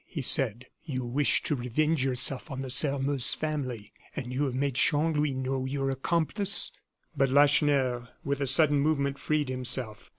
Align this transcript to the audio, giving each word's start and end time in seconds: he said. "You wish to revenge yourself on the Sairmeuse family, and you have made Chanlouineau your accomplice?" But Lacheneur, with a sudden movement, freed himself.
he 0.07 0.23
said. 0.23 0.65
"You 0.83 1.05
wish 1.05 1.43
to 1.43 1.55
revenge 1.55 2.03
yourself 2.03 2.49
on 2.49 2.61
the 2.61 2.71
Sairmeuse 2.71 3.35
family, 3.35 3.93
and 4.15 4.33
you 4.33 4.45
have 4.45 4.55
made 4.55 4.73
Chanlouineau 4.73 5.65
your 5.65 5.91
accomplice?" 5.91 6.71
But 7.15 7.29
Lacheneur, 7.29 8.09
with 8.23 8.41
a 8.41 8.47
sudden 8.47 8.79
movement, 8.79 9.19
freed 9.19 9.49
himself. 9.49 10.09